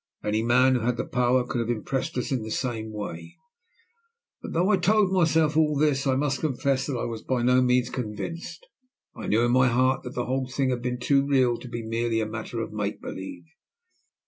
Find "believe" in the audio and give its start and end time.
12.99-13.45